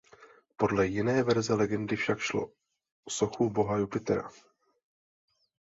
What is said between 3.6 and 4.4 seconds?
Jupitera.